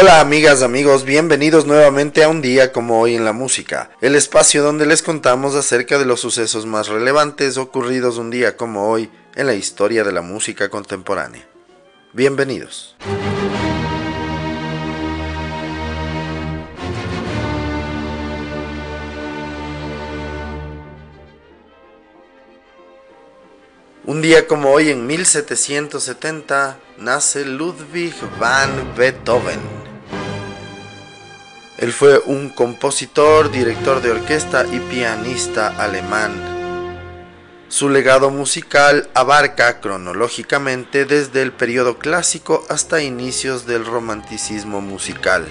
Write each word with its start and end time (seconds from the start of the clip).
Hola 0.00 0.18
amigas, 0.18 0.62
amigos, 0.62 1.04
bienvenidos 1.04 1.66
nuevamente 1.66 2.24
a 2.24 2.28
un 2.28 2.42
día 2.42 2.72
como 2.72 3.00
hoy 3.00 3.14
en 3.14 3.24
la 3.24 3.32
música, 3.32 3.92
el 4.00 4.16
espacio 4.16 4.64
donde 4.64 4.86
les 4.86 5.02
contamos 5.02 5.54
acerca 5.54 5.98
de 5.98 6.04
los 6.04 6.18
sucesos 6.18 6.66
más 6.66 6.88
relevantes 6.88 7.58
ocurridos 7.58 8.18
un 8.18 8.28
día 8.28 8.56
como 8.56 8.90
hoy 8.90 9.08
en 9.36 9.46
la 9.46 9.54
historia 9.54 10.02
de 10.02 10.10
la 10.10 10.20
música 10.20 10.68
contemporánea. 10.68 11.46
Bienvenidos. 12.12 12.96
Un 24.06 24.20
día 24.20 24.48
como 24.48 24.72
hoy 24.72 24.90
en 24.90 25.06
1770 25.06 26.78
nace 26.98 27.44
Ludwig 27.44 28.14
van 28.40 28.94
Beethoven. 28.96 29.83
Él 31.78 31.92
fue 31.92 32.20
un 32.26 32.50
compositor, 32.50 33.50
director 33.50 34.00
de 34.00 34.12
orquesta 34.12 34.64
y 34.70 34.78
pianista 34.78 35.68
alemán. 35.76 36.54
Su 37.68 37.88
legado 37.88 38.30
musical 38.30 39.08
abarca 39.14 39.80
cronológicamente 39.80 41.04
desde 41.04 41.42
el 41.42 41.52
periodo 41.52 41.98
clásico 41.98 42.64
hasta 42.68 43.02
inicios 43.02 43.66
del 43.66 43.84
romanticismo 43.84 44.80
musical. 44.80 45.48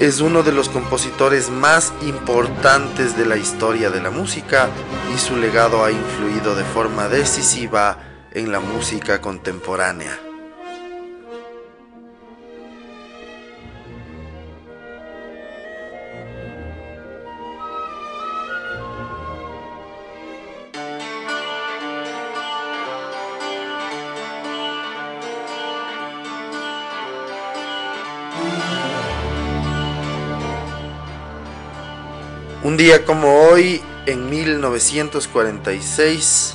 Es 0.00 0.20
uno 0.20 0.42
de 0.42 0.52
los 0.52 0.70
compositores 0.70 1.50
más 1.50 1.92
importantes 2.02 3.16
de 3.18 3.26
la 3.26 3.36
historia 3.36 3.90
de 3.90 4.00
la 4.00 4.10
música 4.10 4.68
y 5.14 5.18
su 5.18 5.36
legado 5.36 5.84
ha 5.84 5.90
influido 5.90 6.56
de 6.56 6.64
forma 6.64 7.08
decisiva 7.08 7.98
en 8.32 8.50
la 8.50 8.60
música 8.60 9.20
contemporánea. 9.20 10.18
Día 32.84 33.04
como 33.06 33.48
hoy, 33.48 33.80
en 34.04 34.28
1946, 34.28 36.54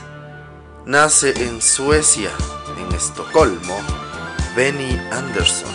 nace 0.86 1.34
en 1.44 1.60
Suecia, 1.60 2.30
en 2.78 2.92
Estocolmo, 2.96 3.76
Benny 4.56 4.96
Andersson. 5.12 5.74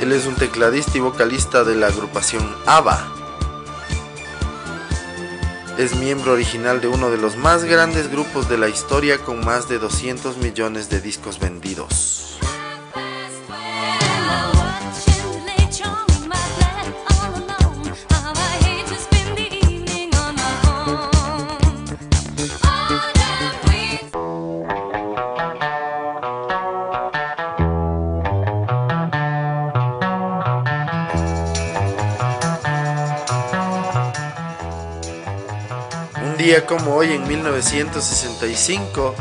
Él 0.00 0.10
es 0.10 0.26
un 0.26 0.34
tecladista 0.34 0.98
y 0.98 1.02
vocalista 1.02 1.62
de 1.62 1.76
la 1.76 1.86
agrupación 1.86 2.52
ABBA. 2.66 3.12
Es 5.78 5.94
miembro 5.94 6.32
original 6.32 6.80
de 6.80 6.88
uno 6.88 7.12
de 7.12 7.18
los 7.18 7.36
más 7.36 7.62
grandes 7.62 8.10
grupos 8.10 8.48
de 8.48 8.58
la 8.58 8.68
historia 8.68 9.18
con 9.18 9.44
más 9.44 9.68
de 9.68 9.78
200 9.78 10.38
millones 10.38 10.90
de 10.90 11.00
discos 11.00 11.38
vendidos. 11.38 12.40
Día 36.38 36.64
como 36.66 36.94
hoy 36.94 37.12
en 37.12 37.28
1965, 37.28 39.14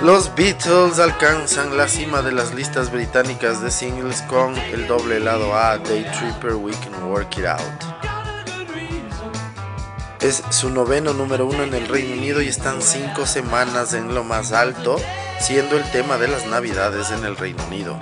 los 0.00 0.34
Beatles 0.34 0.98
alcanzan 0.98 1.76
la 1.76 1.86
cima 1.86 2.22
de 2.22 2.32
las 2.32 2.54
listas 2.54 2.90
británicas 2.90 3.62
de 3.62 3.70
singles 3.70 4.22
con 4.22 4.56
el 4.56 4.86
doble 4.86 5.20
lado 5.20 5.54
A 5.54 5.78
Day 5.78 6.04
Tripper 6.18 6.54
We 6.54 6.72
Can 6.72 7.04
Work 7.04 7.38
It 7.38 7.46
Out. 7.46 7.60
Es 10.20 10.42
su 10.50 10.70
noveno 10.70 11.12
número 11.12 11.46
uno 11.46 11.62
en 11.62 11.74
el 11.74 11.86
Reino 11.88 12.14
Unido 12.14 12.42
y 12.42 12.48
están 12.48 12.82
cinco 12.82 13.26
semanas 13.26 13.92
en 13.92 14.14
lo 14.14 14.24
más 14.24 14.52
alto, 14.52 14.96
siendo 15.40 15.76
el 15.76 15.88
tema 15.92 16.16
de 16.16 16.28
las 16.28 16.46
navidades 16.46 17.10
en 17.10 17.24
el 17.24 17.36
Reino 17.36 17.62
Unido. 17.66 17.98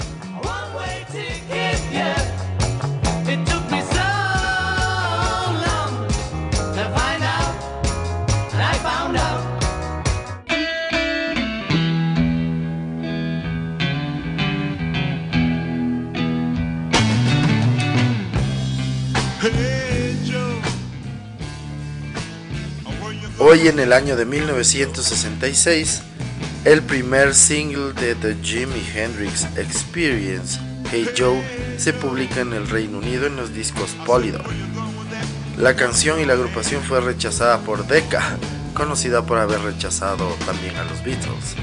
Hoy 23.54 23.68
en 23.68 23.78
el 23.78 23.92
año 23.92 24.16
de 24.16 24.24
1966, 24.24 26.02
el 26.64 26.82
primer 26.82 27.36
single 27.36 27.92
de 27.92 28.16
The 28.16 28.34
Jimi 28.42 28.84
Hendrix 28.92 29.44
Experience, 29.56 30.58
Hey 30.90 31.08
Joe, 31.16 31.40
se 31.78 31.92
publica 31.92 32.40
en 32.40 32.52
el 32.52 32.68
Reino 32.68 32.98
Unido 32.98 33.28
en 33.28 33.36
los 33.36 33.54
discos 33.54 33.90
Polydor. 34.06 34.42
La 35.56 35.76
canción 35.76 36.18
y 36.18 36.24
la 36.24 36.32
agrupación 36.32 36.82
fue 36.82 37.00
rechazada 37.00 37.60
por 37.60 37.86
Decca, 37.86 38.38
conocida 38.74 39.24
por 39.24 39.38
haber 39.38 39.60
rechazado 39.60 40.34
también 40.44 40.74
a 40.74 40.82
los 40.82 41.04
Beatles. 41.04 41.54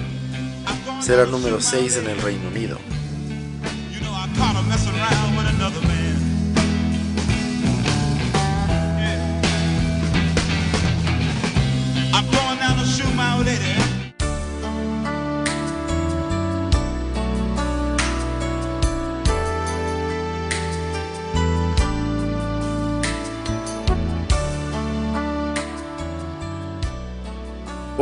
Será 1.01 1.25
número 1.25 1.59
6 1.59 1.97
en 1.97 2.09
el 2.09 2.21
Reino 2.21 2.47
Unido. 2.47 2.79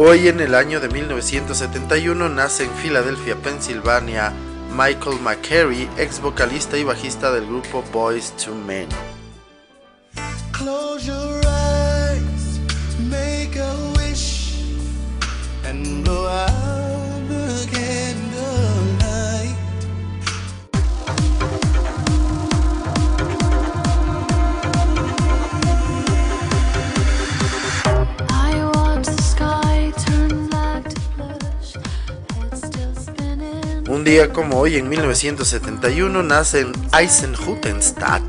Hoy 0.01 0.29
en 0.29 0.39
el 0.39 0.55
año 0.55 0.79
de 0.79 0.87
1971 0.87 2.29
nace 2.29 2.63
en 2.63 2.71
Filadelfia, 2.71 3.35
Pensilvania, 3.35 4.31
Michael 4.71 5.19
McCary, 5.19 5.89
ex 5.97 6.21
vocalista 6.21 6.77
y 6.77 6.85
bajista 6.85 7.33
del 7.33 7.45
grupo 7.45 7.83
Boys 7.91 8.31
to 8.37 8.55
Men. 8.55 8.87
Día 34.09 34.33
como 34.33 34.57
hoy, 34.57 34.75
en 34.75 34.89
1971, 34.89 36.23
nace 36.23 36.61
en 36.61 36.71
Eisenhüttenstadt, 36.97 38.23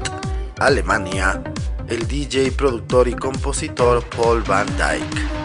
Alemania, 0.59 1.43
el 1.89 2.07
DJ, 2.07 2.53
productor 2.53 3.09
y 3.09 3.15
compositor 3.15 4.05
Paul 4.15 4.43
Van 4.43 4.67
Dyke. 4.77 5.41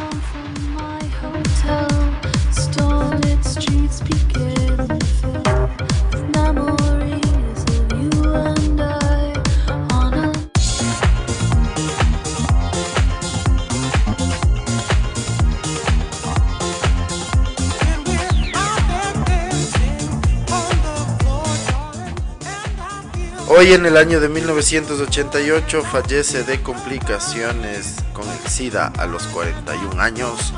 Hoy 23.65 23.73
en 23.73 23.88
el 23.88 23.97
año 23.97 24.19
de 24.19 24.29
1988 24.29 25.81
fallece 25.81 26.44
de 26.44 26.62
complicaciones 26.62 27.95
con 28.13 28.29
el 28.29 28.38
SIDA 28.47 28.94
a 28.95 29.07
los 29.07 29.23
41 29.23 30.00
años 30.00 30.53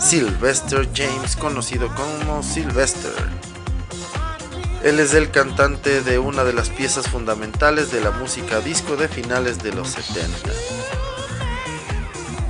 Sylvester 0.00 0.88
James, 0.94 1.36
conocido 1.36 1.94
como 1.94 2.42
Sylvester. 2.42 3.12
Él 4.82 5.00
es 5.00 5.12
el 5.12 5.30
cantante 5.30 6.00
de 6.00 6.18
una 6.18 6.44
de 6.44 6.54
las 6.54 6.70
piezas 6.70 7.08
fundamentales 7.08 7.92
de 7.92 8.00
la 8.00 8.10
música 8.10 8.60
disco 8.60 8.96
de 8.96 9.08
finales 9.08 9.62
de 9.62 9.74
los 9.74 9.88
70. 9.88 10.50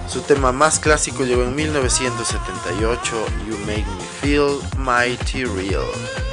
Su 0.08 0.20
tema 0.20 0.52
más 0.52 0.78
clásico 0.78 1.24
llegó 1.24 1.42
en 1.42 1.56
1978, 1.56 3.26
You 3.48 3.58
Make 3.66 3.84
Me 3.98 4.04
Feel 4.20 4.60
Mighty 4.78 5.46
Real. 5.46 6.25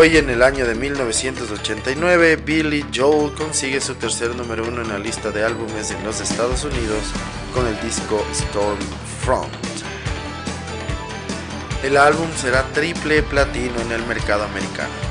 Hoy 0.00 0.16
en 0.16 0.30
el 0.30 0.44
año 0.44 0.64
de 0.64 0.76
1989, 0.76 2.36
Billy 2.36 2.86
Joel 2.94 3.34
consigue 3.34 3.80
su 3.80 3.96
tercer 3.96 4.32
número 4.36 4.62
uno 4.62 4.82
en 4.82 4.90
la 4.90 4.98
lista 5.00 5.32
de 5.32 5.42
álbumes 5.42 5.90
en 5.90 6.04
los 6.04 6.20
Estados 6.20 6.62
Unidos 6.62 7.02
con 7.52 7.66
el 7.66 7.80
disco 7.80 8.24
Stormfront. 8.32 9.52
El 11.82 11.96
álbum 11.96 12.28
será 12.36 12.62
triple 12.72 13.24
platino 13.24 13.80
en 13.80 13.90
el 13.90 14.06
mercado 14.06 14.44
americano. 14.44 15.08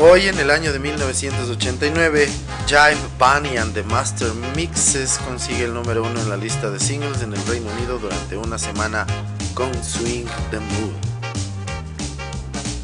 Hoy 0.00 0.28
en 0.28 0.38
el 0.38 0.52
año 0.52 0.72
de 0.72 0.78
1989, 0.78 2.28
Jive 2.68 2.96
Bunny 3.18 3.56
and 3.56 3.74
the 3.74 3.82
Master 3.82 4.32
Mixes 4.54 5.18
consigue 5.26 5.64
el 5.64 5.74
número 5.74 6.04
uno 6.04 6.20
en 6.20 6.28
la 6.28 6.36
lista 6.36 6.70
de 6.70 6.78
singles 6.78 7.20
en 7.22 7.32
el 7.32 7.46
Reino 7.46 7.68
Unido 7.72 7.98
durante 7.98 8.36
una 8.36 8.58
semana 8.58 9.08
con 9.54 9.74
Swing 9.82 10.26
the 10.52 10.60
Mood. 10.60 10.92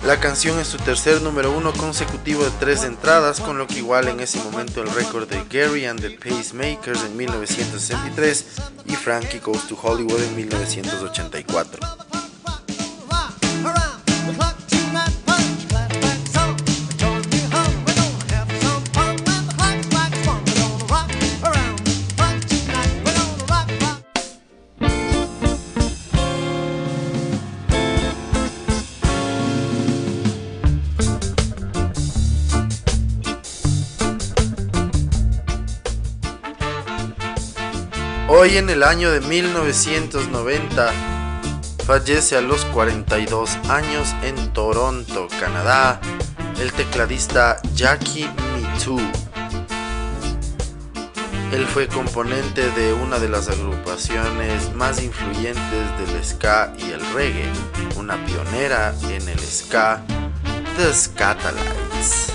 La 0.05 0.19
canción 0.19 0.59
es 0.59 0.67
su 0.67 0.77
tercer 0.79 1.23
número 1.23 1.57
uno 1.57 1.73
consecutivo 1.73 2.43
de 2.43 2.51
tres 2.59 2.83
entradas, 2.83 3.41
con 3.41 3.59
lo 3.59 3.69
que 3.69 3.79
iguala 3.79 4.11
en 4.11 4.19
ese 4.19 4.43
momento 4.43 4.83
el 4.83 4.93
récord 4.93 5.29
de 5.29 5.45
Gary 5.49 5.87
and 5.87 6.01
the 6.01 6.11
Pacemakers 6.11 7.05
en 7.05 7.17
1963 7.17 8.45
y 8.87 8.97
Frankie 8.97 9.39
Goes 9.39 9.69
to 9.69 9.79
Hollywood 9.81 10.21
en 10.21 10.35
1984. 10.35 12.14
Hoy 38.45 38.59
en 38.59 38.69
el 38.69 38.83
año 38.83 39.11
de 39.11 39.23
1990 39.23 40.93
fallece 41.87 42.37
a 42.37 42.43
los 42.43 42.67
42 42.67 43.57
años 43.71 44.15
en 44.23 44.53
Toronto, 44.53 45.29
Canadá, 45.41 45.99
el 46.61 46.71
tecladista 46.75 47.57
Jackie 47.75 48.29
Too. 48.85 49.01
Él 51.53 51.65
fue 51.65 51.89
componente 51.89 52.71
de 52.73 52.93
una 52.93 53.19
de 53.19 53.31
las 53.31 53.49
agrupaciones 53.49 54.75
más 54.75 55.03
influyentes 55.03 55.99
del 55.99 56.23
ska 56.23 56.75
y 56.79 56.91
el 56.91 57.01
reggae, 57.15 57.51
una 57.97 58.23
pionera 58.27 58.95
en 59.05 59.27
el 59.27 59.41
ska, 59.41 60.05
The 60.77 60.93
Scatalites. 60.93 62.34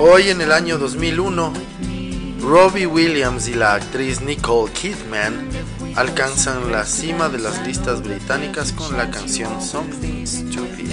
Hoy 0.00 0.28
en 0.28 0.40
el 0.40 0.52
año 0.52 0.78
2001, 0.78 1.52
Robbie 2.40 2.86
Williams 2.86 3.48
y 3.48 3.54
la 3.54 3.74
actriz 3.74 4.20
Nicole 4.20 4.72
Kidman 4.72 5.48
alcanzan 5.96 6.70
la 6.70 6.84
cima 6.84 7.28
de 7.28 7.40
las 7.40 7.66
listas 7.66 8.04
británicas 8.04 8.70
con 8.72 8.96
la 8.96 9.10
canción 9.10 9.60
Something 9.60 10.24
Stupid. 10.24 10.92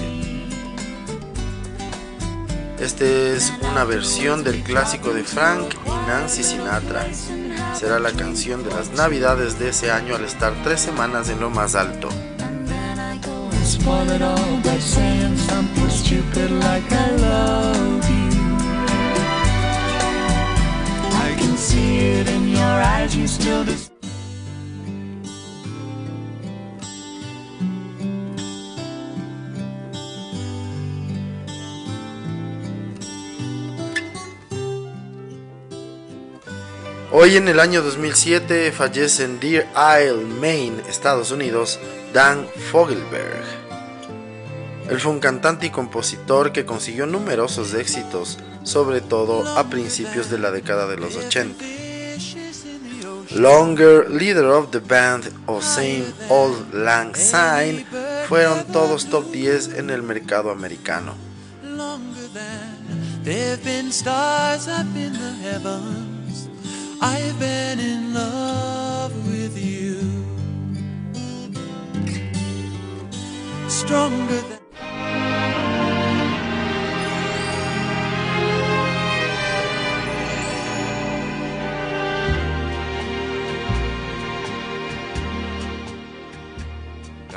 Este 2.80 3.36
es 3.36 3.54
una 3.72 3.84
versión 3.84 4.44
del 4.44 4.64
clásico 4.64 5.14
de 5.14 5.24
Frank 5.24 5.76
y 5.86 6.08
Nancy 6.08 6.44
Sinatra. 6.44 7.06
Será 7.78 8.00
la 8.00 8.12
canción 8.12 8.64
de 8.64 8.72
las 8.72 8.90
navidades 8.94 9.60
de 9.60 9.70
ese 9.70 9.92
año 9.92 10.16
al 10.16 10.26
estar 10.26 10.52
tres 10.64 10.82
semanas 10.82 11.30
en 11.30 11.40
lo 11.40 11.52
más 11.52 11.76
alto. 11.76 12.10
Hoy 37.12 37.38
en 37.38 37.48
el 37.48 37.60
año 37.60 37.84
2007 37.84 38.72
fallece 38.72 39.24
en 39.24 39.40
Deer 39.40 39.68
Isle, 39.76 40.26
Maine, 40.26 40.82
Estados 40.90 41.30
Unidos, 41.30 41.80
Dan 42.14 42.48
Fogelberg. 42.72 43.44
Él 44.90 45.00
fue 45.00 45.12
un 45.12 45.20
cantante 45.20 45.68
y 45.68 45.70
compositor 45.70 46.52
que 46.52 46.66
consiguió 46.66 47.06
numerosos 47.06 47.76
éxitos, 47.76 48.40
sobre 48.64 49.02
todo 49.02 49.48
a 49.58 49.70
principios 49.70 50.32
de 50.32 50.40
la 50.40 50.50
década 50.52 50.88
de 50.88 50.98
los 50.98 51.16
80. 51.16 51.85
Longer, 53.36 54.08
Leader 54.08 54.54
of 54.54 54.72
the 54.72 54.80
Band 54.80 55.30
o 55.46 55.60
Same 55.60 56.06
Old 56.30 56.74
Lang 56.74 57.14
Syne 57.16 57.86
fueron 58.30 58.64
todos 58.72 59.10
top 59.10 59.30
10 59.30 59.76
en 59.76 59.90
el 59.90 60.04
mercado 60.04 60.52
americano. 60.52 61.14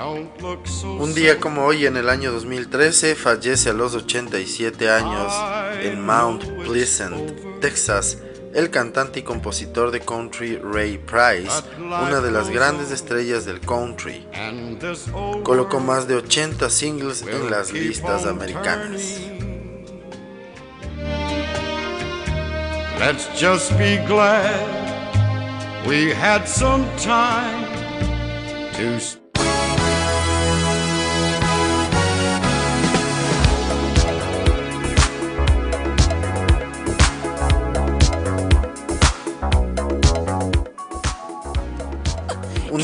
Un 0.00 1.14
día 1.14 1.40
como 1.40 1.64
hoy, 1.64 1.86
en 1.86 1.96
el 1.96 2.08
año 2.08 2.30
2013, 2.30 3.16
fallece 3.16 3.70
a 3.70 3.72
los 3.72 3.94
87 3.94 4.88
años 4.90 5.32
en 5.82 6.04
Mount 6.04 6.44
Pleasant, 6.64 7.60
Texas, 7.60 8.18
el 8.54 8.70
cantante 8.70 9.20
y 9.20 9.22
compositor 9.22 9.90
de 9.90 10.00
country 10.00 10.56
Ray 10.56 10.98
Price, 10.98 11.50
una 11.78 12.20
de 12.20 12.30
las 12.30 12.48
grandes 12.48 12.92
estrellas 12.92 13.44
del 13.44 13.60
country. 13.60 14.26
Colocó 15.42 15.80
más 15.80 16.06
de 16.06 16.14
80 16.14 16.70
singles 16.70 17.22
en 17.22 17.50
las 17.50 17.72
listas 17.72 18.24
americanas. 18.24 19.20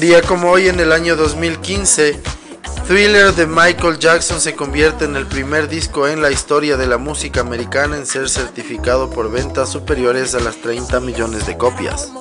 Día 0.05 0.21
como 0.21 0.51
hoy 0.51 0.69
en 0.69 0.81
el 0.81 0.93
año 0.93 1.17
2015, 1.17 2.21
Thriller 2.87 3.35
de 3.35 3.47
Michael 3.47 3.99
Jackson 3.99 4.39
se 4.39 4.55
convierte 4.55 5.07
en 5.07 5.17
el 5.17 5.27
primer 5.27 5.67
disco 5.67 6.07
en 6.07 6.21
la 6.21 6.31
historia 6.31 6.77
de 6.77 6.87
la 6.87 6.99
música 6.99 7.41
americana 7.41 7.97
en 7.97 8.05
ser 8.05 8.29
certificado 8.29 9.09
por 9.09 9.31
ventas 9.31 9.73
superiores 9.73 10.35
a 10.35 10.41
las 10.41 10.57
30 10.57 11.01
millones 11.01 11.47
de 11.47 11.57
copias. 11.57 12.13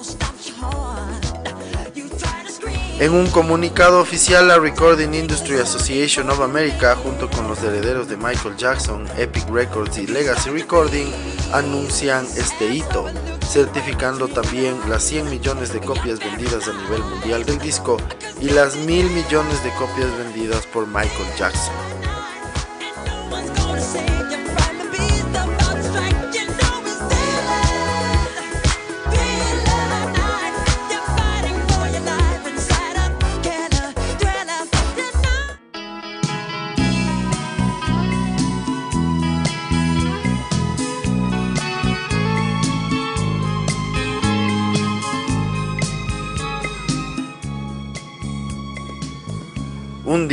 En 3.03 3.11
un 3.11 3.29
comunicado 3.31 3.99
oficial, 3.99 4.47
la 4.47 4.59
Recording 4.59 5.13
Industry 5.13 5.57
Association 5.57 6.29
of 6.29 6.39
America, 6.39 6.95
junto 6.95 7.29
con 7.29 7.49
los 7.49 7.61
herederos 7.61 8.07
de 8.07 8.15
Michael 8.15 8.55
Jackson, 8.55 9.05
Epic 9.17 9.45
Records 9.49 9.97
y 9.97 10.07
Legacy 10.07 10.51
Recording, 10.51 11.07
anuncian 11.51 12.25
este 12.37 12.73
hito, 12.73 13.07
certificando 13.45 14.29
también 14.29 14.77
las 14.87 15.03
100 15.03 15.29
millones 15.29 15.73
de 15.73 15.81
copias 15.81 16.19
vendidas 16.19 16.69
a 16.69 16.81
nivel 16.81 17.03
mundial 17.03 17.43
del 17.43 17.59
disco 17.59 17.97
y 18.39 18.47
las 18.51 18.77
mil 18.77 19.09
millones 19.09 19.61
de 19.65 19.71
copias 19.71 20.17
vendidas 20.17 20.65
por 20.67 20.87
Michael 20.87 21.27
Jackson. 21.37 22.02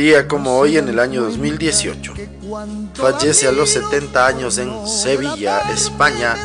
Día 0.01 0.27
como 0.27 0.57
hoy 0.57 0.77
en 0.77 0.89
el 0.89 0.97
año 0.97 1.21
2018, 1.21 2.15
fallece 2.95 3.47
a 3.47 3.51
los 3.51 3.69
70 3.69 4.25
años 4.25 4.57
en 4.57 4.87
Sevilla, 4.87 5.59
España, 5.71 6.35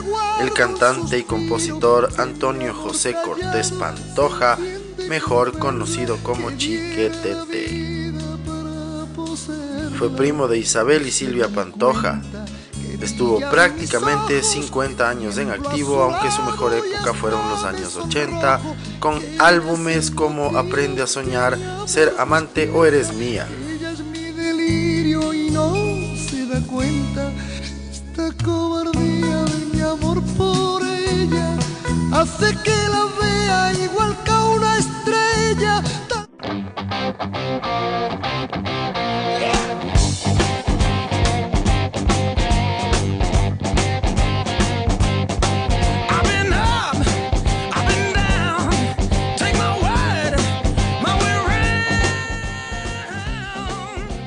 el 0.42 0.52
cantante 0.52 1.16
y 1.16 1.22
compositor 1.22 2.10
Antonio 2.18 2.74
José 2.74 3.16
Cortés 3.24 3.70
Pantoja, 3.70 4.58
mejor 5.08 5.58
conocido 5.58 6.18
como 6.22 6.50
Chiquetete. 6.50 8.12
Fue 9.98 10.14
primo 10.14 10.48
de 10.48 10.58
Isabel 10.58 11.06
y 11.06 11.10
Silvia 11.10 11.48
Pantoja, 11.48 12.20
Estuvo 13.00 13.38
prácticamente 13.50 14.42
50 14.42 15.08
años 15.08 15.38
en 15.38 15.50
activo, 15.50 16.02
aunque 16.02 16.30
su 16.30 16.42
mejor 16.42 16.74
época 16.74 17.14
fueron 17.14 17.48
los 17.50 17.64
años 17.64 17.96
80, 17.96 18.60
con 19.00 19.20
álbumes 19.38 20.10
como 20.10 20.56
Aprende 20.56 21.02
a 21.02 21.06
soñar, 21.06 21.58
Ser 21.86 22.14
amante 22.18 22.70
o 22.70 22.84
Eres 22.84 23.12
mía. 23.14 23.46
Ella 23.70 23.90
es 23.92 24.00
mi 24.00 24.32
delirio 24.32 25.32
y 25.32 25.50
no 25.50 25.72
se 26.28 26.46
da 26.46 26.60
cuenta. 26.66 27.30
Esta 27.90 28.44
cobardía 28.44 29.44
de 29.44 29.66
mi 29.72 29.80
amor 29.80 30.22
por 30.36 30.82
ella 30.82 31.56
hace 32.12 32.56
que 32.64 32.76
la 32.88 33.06
vea 33.20 33.72
igual 33.84 34.16
que 34.24 34.32
una 34.32 34.78
estrella. 34.78 35.82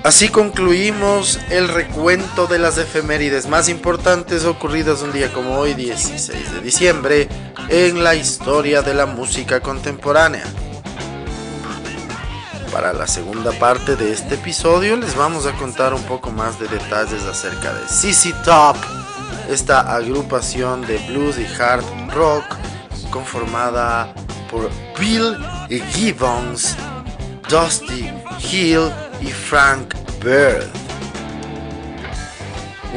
Así 0.10 0.30
concluimos 0.30 1.40
el 1.52 1.68
recuento 1.68 2.48
de 2.48 2.58
las 2.58 2.80
efemérides 2.80 3.48
más 3.48 3.70
importantes 3.70 4.44
ocurridas 4.44 5.04
un 5.04 5.12
día 5.12 5.32
como 5.32 5.60
hoy, 5.60 5.76
16 5.76 6.52
de 6.52 6.62
diciembre, 6.62 7.30
en 7.68 8.04
la 8.04 8.16
historia 8.16 8.82
de 8.82 8.96
la 8.96 9.06
música 9.06 9.60
contemporánea. 9.60 10.46
Para 12.72 12.92
la 12.92 13.06
segunda 13.06 13.52
parte 13.52 13.96
de 13.96 14.12
este 14.12 14.34
episodio 14.34 14.96
les 14.96 15.16
vamos 15.16 15.46
a 15.46 15.52
contar 15.52 15.94
un 15.94 16.02
poco 16.02 16.32
más 16.32 16.60
de 16.60 16.68
detalles 16.68 17.26
acerca 17.26 17.72
de 17.72 17.88
CC 17.88 18.34
Top, 18.44 18.78
esta 19.48 19.94
agrupación 19.94 20.88
de 20.88 20.98
blues 21.08 21.38
y 21.38 21.46
hard 21.62 21.86
rock 22.16 22.46
conformada 23.12 24.12
por 24.50 24.72
Bill 25.00 25.38
Gibbons, 25.94 26.76
Dusty 27.48 28.12
Hill 28.52 28.92
y 29.22 29.28
Frank 29.28 29.99
Bird. 30.24 30.68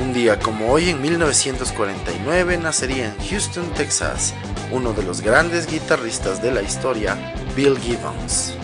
Un 0.01 0.13
día 0.13 0.39
como 0.41 0.73
hoy, 0.73 0.91
en 0.91 1.01
1949, 1.01 2.59
nacería 2.59 3.07
en 3.07 3.29
Houston, 3.29 3.73
Texas, 3.75 4.35
uno 4.73 4.93
de 4.93 5.05
los 5.05 5.21
grandes 5.21 5.71
guitarristas 5.71 6.43
de 6.43 6.51
la 6.51 6.63
historia, 6.63 7.17
Bill 7.55 7.79
Gibbons. 7.79 8.57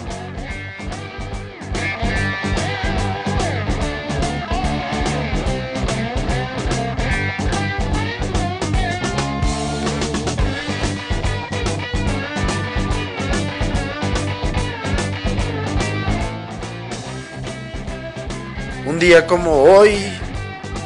Un 18.99 19.07
día 19.07 19.28
como 19.28 19.62
hoy, 19.62 19.95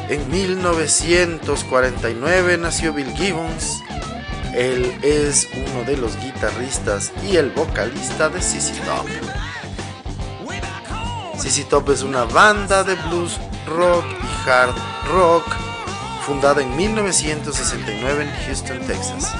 en 0.07 0.29
1949, 0.29 2.59
nació 2.59 2.93
Bill 2.93 3.11
Gibbons. 3.15 3.81
Él 4.53 4.95
es 5.01 5.49
uno 5.51 5.83
de 5.83 5.97
los 5.97 6.15
guitarristas 6.17 7.11
y 7.27 7.37
el 7.37 7.49
vocalista 7.49 8.29
de 8.29 8.39
CC 8.39 8.75
Top. 8.85 9.07
CC 11.39 11.63
Top 11.63 11.89
es 11.89 12.03
una 12.03 12.25
banda 12.25 12.83
de 12.83 12.93
blues, 12.93 13.39
rock 13.65 14.05
y 14.05 14.27
hard 14.47 14.75
rock 15.11 15.47
fundada 16.23 16.61
en 16.61 16.75
1969 16.75 18.25
en 18.25 18.29
Houston, 18.45 18.79
Texas. 18.81 19.33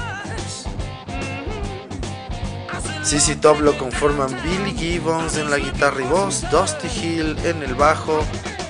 CC 3.04 3.36
Top 3.36 3.60
lo 3.60 3.78
conforman 3.78 4.36
Billy 4.42 4.76
Gibbons 4.76 5.36
en 5.36 5.48
la 5.48 5.58
guitarra 5.58 6.00
y 6.00 6.06
voz, 6.06 6.42
Dusty 6.50 6.88
Hill 6.88 7.36
en 7.44 7.62
el 7.62 7.76
bajo, 7.76 8.24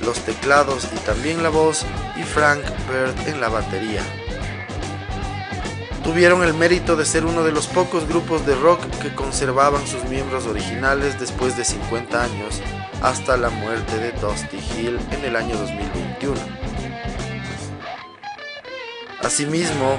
los 0.05 0.19
teclados 0.21 0.89
y 0.93 0.97
también 1.01 1.43
la 1.43 1.49
voz 1.49 1.85
y 2.17 2.23
Frank 2.23 2.63
Bird 2.89 3.29
en 3.29 3.41
la 3.41 3.49
batería. 3.49 4.03
Tuvieron 6.05 6.45
el 6.45 6.53
mérito 6.53 6.97
de 6.97 7.07
ser 7.07 7.25
uno 7.25 7.45
de 7.45 7.53
los 7.53 7.67
pocos 7.67 8.07
grupos 8.07 8.45
de 8.45 8.55
rock 8.55 8.85
que 9.01 9.15
conservaban 9.15 9.87
sus 9.87 10.05
miembros 10.05 10.47
originales 10.47 11.19
después 11.19 11.57
de 11.57 11.65
50 11.65 12.23
años 12.23 12.61
hasta 13.03 13.37
la 13.37 13.49
muerte 13.49 13.97
de 13.99 14.13
Dusty 14.13 14.59
Hill 14.59 14.99
en 15.13 15.25
el 15.25 15.35
año 15.37 15.57
2021. 15.57 16.35
Asimismo, 19.23 19.97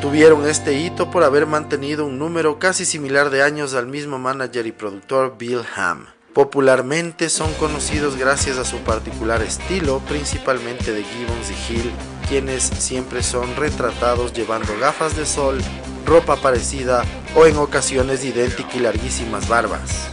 tuvieron 0.00 0.48
este 0.48 0.74
hito 0.74 1.12
por 1.12 1.22
haber 1.22 1.46
mantenido 1.46 2.04
un 2.04 2.18
número 2.18 2.58
casi 2.58 2.84
similar 2.84 3.30
de 3.30 3.44
años 3.44 3.74
al 3.74 3.86
mismo 3.86 4.18
manager 4.18 4.66
y 4.66 4.72
productor 4.72 5.36
Bill 5.38 5.60
Ham. 5.76 6.08
Popularmente 6.34 7.28
son 7.28 7.52
conocidos 7.54 8.16
gracias 8.16 8.56
a 8.56 8.64
su 8.64 8.78
particular 8.78 9.42
estilo, 9.42 9.98
principalmente 10.08 10.94
de 10.94 11.04
Gibbons 11.04 11.50
y 11.50 11.72
Hill, 11.72 11.92
quienes 12.26 12.62
siempre 12.62 13.22
son 13.22 13.54
retratados 13.54 14.32
llevando 14.32 14.72
gafas 14.80 15.14
de 15.14 15.26
sol, 15.26 15.58
ropa 16.06 16.36
parecida 16.36 17.04
o 17.36 17.44
en 17.44 17.58
ocasiones 17.58 18.24
idénticas 18.24 18.74
y 18.74 18.78
larguísimas 18.78 19.46
barbas. 19.46 20.08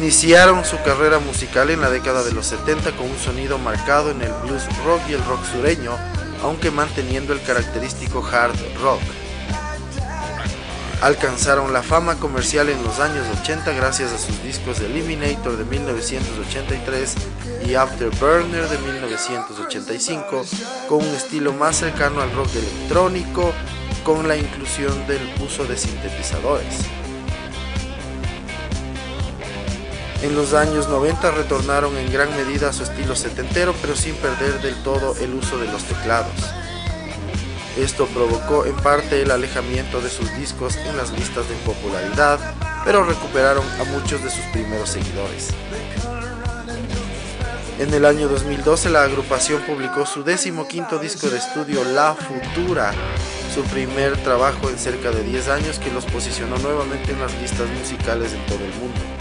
Iniciaron 0.00 0.64
su 0.64 0.80
carrera 0.82 1.18
musical 1.18 1.68
en 1.68 1.82
la 1.82 1.90
década 1.90 2.24
de 2.24 2.32
los 2.32 2.46
70 2.46 2.92
con 2.92 3.10
un 3.10 3.18
sonido 3.18 3.58
marcado 3.58 4.10
en 4.10 4.22
el 4.22 4.32
blues 4.42 4.64
rock 4.82 5.02
y 5.10 5.12
el 5.12 5.22
rock 5.26 5.44
sureño, 5.44 5.92
aunque 6.42 6.70
manteniendo 6.70 7.34
el 7.34 7.42
característico 7.42 8.26
hard 8.26 8.56
rock. 8.80 9.02
alcanzaron 11.02 11.74
la 11.74 11.82
fama 11.82 12.14
comercial 12.14 12.70
en 12.70 12.82
los 12.82 12.98
años 12.98 13.26
80 13.42 13.72
gracias 13.72 14.12
a 14.12 14.18
sus 14.18 14.42
discos 14.42 14.80
Eliminator 14.80 15.58
de 15.58 15.64
1983 15.66 17.14
y 17.66 17.74
Afterburner 17.74 18.70
de 18.70 18.78
1985, 18.78 20.46
con 20.88 21.06
un 21.06 21.14
estilo 21.14 21.52
más 21.52 21.76
cercano 21.76 22.22
al 22.22 22.32
rock 22.32 22.48
electrónico, 22.54 23.52
con 24.02 24.26
la 24.26 24.38
inclusión 24.38 25.06
del 25.06 25.20
uso 25.44 25.66
de 25.66 25.76
sintetizadores. 25.76 26.86
En 30.22 30.36
los 30.36 30.52
años 30.52 30.86
90 30.88 31.30
retornaron 31.30 31.96
en 31.96 32.12
gran 32.12 32.28
medida 32.36 32.68
a 32.68 32.72
su 32.74 32.82
estilo 32.82 33.16
setentero, 33.16 33.74
pero 33.80 33.96
sin 33.96 34.14
perder 34.16 34.60
del 34.60 34.74
todo 34.82 35.16
el 35.16 35.32
uso 35.32 35.58
de 35.58 35.66
los 35.66 35.82
teclados. 35.84 36.34
Esto 37.78 38.06
provocó 38.06 38.66
en 38.66 38.76
parte 38.76 39.22
el 39.22 39.30
alejamiento 39.30 40.02
de 40.02 40.10
sus 40.10 40.30
discos 40.36 40.76
en 40.76 40.94
las 40.98 41.12
listas 41.12 41.48
de 41.48 41.54
popularidad, 41.64 42.38
pero 42.84 43.02
recuperaron 43.02 43.64
a 43.80 43.84
muchos 43.84 44.22
de 44.22 44.30
sus 44.30 44.44
primeros 44.52 44.90
seguidores. 44.90 45.48
En 47.78 47.94
el 47.94 48.04
año 48.04 48.28
2012 48.28 48.90
la 48.90 49.04
agrupación 49.04 49.62
publicó 49.62 50.04
su 50.04 50.22
décimo 50.22 50.68
quinto 50.68 50.98
disco 50.98 51.30
de 51.30 51.38
estudio 51.38 51.82
La 51.82 52.14
Futura, 52.14 52.92
su 53.54 53.62
primer 53.62 54.18
trabajo 54.18 54.68
en 54.68 54.78
cerca 54.78 55.10
de 55.10 55.22
10 55.22 55.48
años 55.48 55.78
que 55.78 55.90
los 55.90 56.04
posicionó 56.04 56.58
nuevamente 56.58 57.12
en 57.12 57.20
las 57.20 57.32
listas 57.40 57.70
musicales 57.70 58.34
en 58.34 58.44
todo 58.44 58.62
el 58.62 58.74
mundo. 58.74 59.19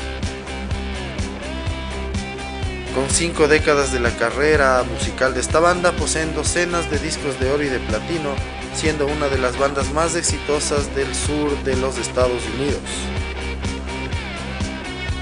Con 2.95 3.07
cinco 3.09 3.47
décadas 3.47 3.93
de 3.93 3.99
la 3.99 4.09
carrera 4.09 4.83
musical 4.83 5.35
de 5.35 5.41
esta 5.41 5.59
banda, 5.59 5.91
poseen 5.91 6.33
docenas 6.33 6.89
de 6.89 6.97
discos 6.97 7.39
de 7.39 7.51
oro 7.51 7.63
y 7.63 7.69
de 7.69 7.79
platino, 7.79 8.33
siendo 8.73 9.05
una 9.05 9.29
de 9.29 9.37
las 9.37 9.57
bandas 9.59 9.93
más 9.93 10.15
exitosas 10.15 10.93
del 10.95 11.13
sur 11.13 11.55
de 11.63 11.75
los 11.75 11.99
Estados 11.99 12.43
Unidos. 12.55 12.81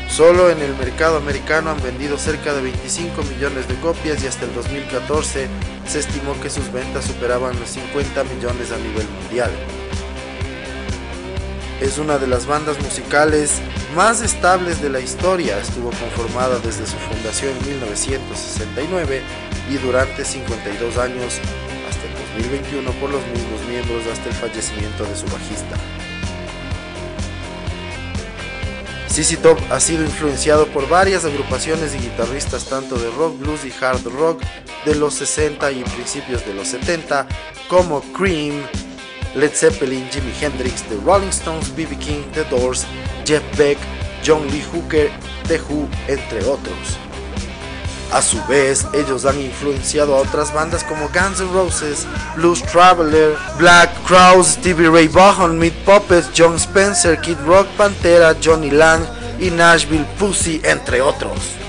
Solo 0.10 0.50
en 0.50 0.62
el 0.62 0.76
mercado 0.78 1.18
americano 1.18 1.70
han 1.70 1.84
vendido 1.84 2.18
cerca 2.18 2.54
de 2.54 2.62
25 2.62 3.22
millones 3.24 3.68
de 3.68 3.76
copias 3.76 4.24
y 4.24 4.28
hasta 4.28 4.46
el 4.46 4.56
2014 4.56 5.48
se 5.86 6.00
estimó 6.00 6.40
que 6.42 6.50
sus 6.50 6.72
ventas 6.72 7.06
superaban 7.06 7.60
los 7.60 7.70
50 7.70 8.24
millones 8.24 8.72
a 8.72 8.78
nivel 8.78 9.08
mundial 9.22 9.52
es 11.82 11.98
una 11.98 12.18
de 12.18 12.28
las 12.28 12.46
bandas 12.46 12.80
musicales 12.82 13.62
más 13.96 14.22
estables 14.22 14.82
de 14.82 14.90
la 14.90 15.00
historia. 15.00 15.60
Estuvo 15.60 15.92
conformada 15.92 16.60
desde 16.60 16.86
su 16.86 16.98
fundación 16.98 17.56
en 17.58 17.68
1969 17.68 19.22
y 19.70 19.78
durante 19.78 20.26
52 20.26 20.98
años 20.98 21.40
hasta 21.90 22.08
el 22.08 22.14
2021 22.42 22.92
por 23.00 23.10
los 23.10 23.26
mismos 23.28 23.62
miembros 23.70 24.06
hasta 24.12 24.30
el 24.30 24.36
fallecimiento 24.36 25.04
de 25.04 25.16
su 25.16 25.26
bajista. 25.26 25.78
CC 29.18 29.38
Top 29.38 29.60
ha 29.72 29.80
sido 29.80 30.04
influenciado 30.04 30.68
por 30.68 30.88
varias 30.88 31.26
agrupaciones 31.26 31.96
y 31.96 31.98
guitarristas 31.98 32.66
tanto 32.66 33.00
de 33.00 33.10
rock, 33.10 33.40
blues 33.40 33.66
y 33.66 33.74
hard 33.84 34.04
rock 34.04 34.44
de 34.86 34.94
los 34.94 35.16
60 35.16 35.72
y 35.72 35.84
principios 35.84 36.46
de 36.46 36.54
los 36.54 36.68
70 36.68 37.28
como 37.68 38.02
Cream, 38.14 38.62
Led 39.38 39.56
Zeppelin, 39.56 40.10
Jimi 40.10 40.32
Hendrix, 40.42 40.82
The 40.90 40.98
Rolling 40.98 41.32
Stones, 41.32 41.70
B.B. 41.70 41.96
King, 41.98 42.26
The 42.34 42.44
Doors, 42.46 42.88
Jeff 43.24 43.44
Beck, 43.56 43.78
John 44.24 44.50
Lee 44.50 44.64
Hooker, 44.74 45.12
The 45.44 45.60
Who, 45.60 45.88
entre 46.08 46.44
otros. 46.44 46.98
A 48.12 48.22
su 48.24 48.44
vez, 48.48 48.88
ellos 48.96 49.26
han 49.26 49.40
influenciado 49.40 50.16
a 50.16 50.22
otras 50.22 50.52
bandas 50.52 50.84
como 50.84 51.08
Guns 51.10 51.40
N' 51.40 51.54
Roses, 51.54 52.08
Blues 52.36 52.64
Traveler, 52.64 53.38
Black 53.60 53.92
Crowes, 54.08 54.48
Stevie 54.48 54.90
Ray 54.90 55.08
Vaughan, 55.08 55.60
Meat 55.60 55.74
Puppets, 55.86 56.32
John 56.34 56.56
Spencer, 56.56 57.22
Kid 57.22 57.38
Rock, 57.46 57.68
Pantera, 57.78 58.36
Johnny 58.42 58.72
Lang 58.72 59.06
y 59.40 59.52
Nashville 59.52 60.08
Pussy, 60.18 60.62
entre 60.64 61.00
otros. 61.00 61.67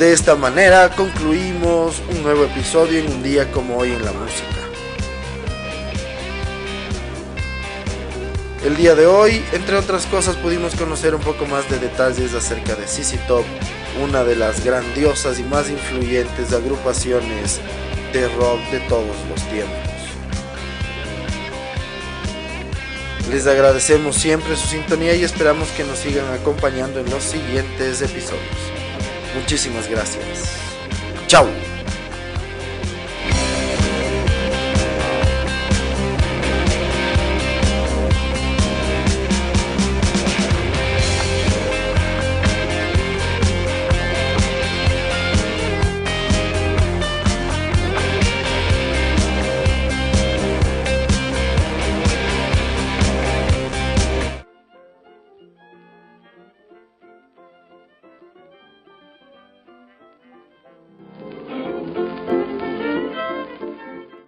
De 0.00 0.14
esta 0.14 0.34
manera 0.34 0.88
concluimos 0.96 2.00
un 2.08 2.22
nuevo 2.22 2.44
episodio 2.44 3.00
en 3.00 3.12
un 3.12 3.22
día 3.22 3.52
como 3.52 3.76
hoy 3.76 3.92
en 3.92 4.02
la 4.02 4.12
música. 4.12 4.46
El 8.64 8.78
día 8.78 8.94
de 8.94 9.06
hoy, 9.06 9.44
entre 9.52 9.76
otras 9.76 10.06
cosas, 10.06 10.36
pudimos 10.36 10.74
conocer 10.74 11.14
un 11.14 11.20
poco 11.20 11.44
más 11.44 11.68
de 11.68 11.78
detalles 11.78 12.32
acerca 12.32 12.76
de 12.76 12.86
CC 12.86 13.18
Top, 13.28 13.44
una 14.02 14.24
de 14.24 14.36
las 14.36 14.64
grandiosas 14.64 15.38
y 15.38 15.42
más 15.42 15.68
influyentes 15.68 16.50
agrupaciones 16.54 17.60
de 18.14 18.26
rock 18.36 18.58
de 18.70 18.80
todos 18.88 19.16
los 19.28 19.42
tiempos. 19.50 19.76
Les 23.30 23.46
agradecemos 23.46 24.16
siempre 24.16 24.56
su 24.56 24.66
sintonía 24.66 25.14
y 25.14 25.24
esperamos 25.24 25.68
que 25.72 25.84
nos 25.84 25.98
sigan 25.98 26.32
acompañando 26.32 27.00
en 27.00 27.10
los 27.10 27.22
siguientes 27.22 28.00
episodios. 28.00 28.79
Muchísimas 29.34 29.88
gracias. 29.88 30.56
Chao. 31.26 31.46